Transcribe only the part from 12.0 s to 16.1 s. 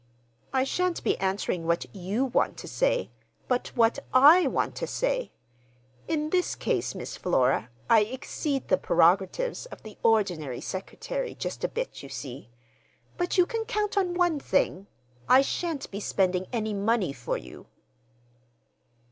you see. But you can count on one thing—I shan't be